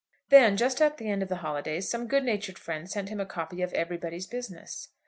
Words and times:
Then, 0.29 0.57
just 0.57 0.81
at 0.81 0.97
the 0.97 1.11
end 1.11 1.21
of 1.21 1.29
the 1.29 1.35
holidays, 1.45 1.87
some 1.87 2.07
good 2.07 2.23
natured 2.23 2.57
friend 2.57 2.89
sent 2.89 3.09
to 3.09 3.13
him 3.13 3.19
a 3.19 3.25
copy 3.27 3.61
of 3.61 3.71
'Everybody's 3.73 4.25
Business.' 4.25 4.87